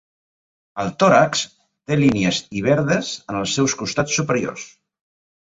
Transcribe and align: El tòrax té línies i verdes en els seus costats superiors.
El 0.83 0.87
tòrax 1.03 1.43
té 1.91 1.97
línies 1.99 2.39
i 2.61 2.65
verdes 2.69 3.13
en 3.35 3.39
els 3.43 3.55
seus 3.61 3.77
costats 3.83 4.19
superiors. 4.23 4.67